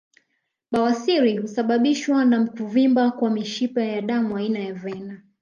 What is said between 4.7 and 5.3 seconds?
vena